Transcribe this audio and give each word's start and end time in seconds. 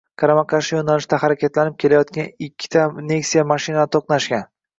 Qarama-qarshi 0.21 0.71
yo‘nalishda 0.77 1.19
harakatlanib 1.23 1.75
kelayotgan 1.85 2.33
ikkita 2.47 2.87
Nexia 3.11 3.45
mashinalari 3.53 3.95
to‘qnashgan 3.99 4.51